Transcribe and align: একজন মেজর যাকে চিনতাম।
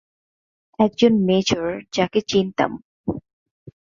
একজন 0.79 1.11
মেজর 1.27 1.67
যাকে 1.93 2.19
চিনতাম। 2.27 2.71